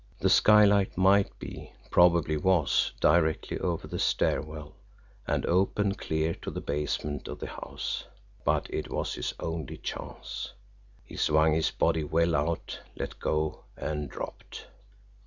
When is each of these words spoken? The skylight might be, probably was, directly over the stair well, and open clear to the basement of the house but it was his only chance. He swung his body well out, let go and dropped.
The 0.19 0.31
skylight 0.31 0.97
might 0.97 1.37
be, 1.37 1.73
probably 1.91 2.35
was, 2.35 2.91
directly 2.99 3.59
over 3.59 3.85
the 3.87 3.99
stair 3.99 4.41
well, 4.41 4.73
and 5.27 5.45
open 5.45 5.93
clear 5.93 6.33
to 6.41 6.49
the 6.49 6.59
basement 6.59 7.27
of 7.27 7.37
the 7.37 7.45
house 7.45 8.05
but 8.43 8.67
it 8.73 8.89
was 8.89 9.13
his 9.13 9.35
only 9.39 9.77
chance. 9.77 10.53
He 11.03 11.17
swung 11.17 11.53
his 11.53 11.69
body 11.69 12.03
well 12.03 12.35
out, 12.35 12.79
let 12.95 13.19
go 13.19 13.65
and 13.77 14.09
dropped. 14.09 14.65